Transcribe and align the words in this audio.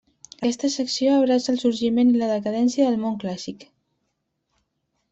Aquesta 0.43 0.69
secció 0.75 1.11
abraça 1.17 1.51
el 1.53 1.59
sorgiment 1.65 2.11
i 2.13 2.17
la 2.23 2.31
decadència 2.33 2.91
del 2.91 3.01
món 3.05 3.23
clàssic. 3.27 3.71